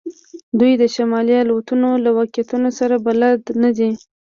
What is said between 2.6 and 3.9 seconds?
سره بلد نه دي